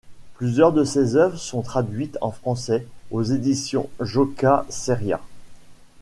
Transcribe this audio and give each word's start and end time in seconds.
Plusieurs 0.33 0.73
de 0.73 0.83
ses 0.83 1.15
œuvres 1.15 1.37
sont 1.37 1.61
traduites 1.61 2.17
en 2.21 2.31
français 2.31 2.87
aux 3.11 3.21
éditions 3.21 3.87
Joca 3.99 4.65
Seria. 4.67 5.21